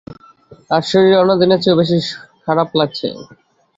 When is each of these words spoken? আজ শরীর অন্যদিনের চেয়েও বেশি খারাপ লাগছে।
আজ 0.71 0.83
শরীর 0.91 1.13
অন্যদিনের 1.21 1.61
চেয়েও 1.63 1.79
বেশি 1.81 1.97
খারাপ 2.45 2.69
লাগছে। 2.79 3.07